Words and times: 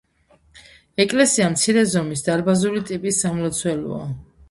ეკლესია 1.05 1.51
მცირე 1.57 1.85
ზომის, 1.93 2.27
დარბაზული 2.31 2.85
ტიპის 2.91 3.25
სამლოცველოა. 3.27 4.15